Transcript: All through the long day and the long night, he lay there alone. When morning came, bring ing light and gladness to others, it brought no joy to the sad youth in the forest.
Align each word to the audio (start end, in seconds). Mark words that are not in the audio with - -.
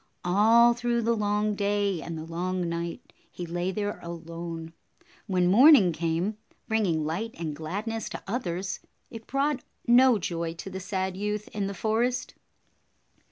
All 0.25 0.73
through 0.73 1.03
the 1.03 1.15
long 1.15 1.53
day 1.53 2.01
and 2.01 2.17
the 2.17 2.23
long 2.25 2.67
night, 2.67 3.13
he 3.31 3.45
lay 3.45 3.69
there 3.69 3.99
alone. 4.01 4.73
When 5.27 5.45
morning 5.45 5.91
came, 5.93 6.37
bring 6.67 6.87
ing 6.87 7.05
light 7.05 7.35
and 7.37 7.55
gladness 7.55 8.09
to 8.09 8.23
others, 8.25 8.79
it 9.11 9.27
brought 9.27 9.63
no 9.85 10.17
joy 10.17 10.55
to 10.55 10.71
the 10.71 10.79
sad 10.79 11.15
youth 11.15 11.49
in 11.49 11.67
the 11.67 11.75
forest. 11.75 12.33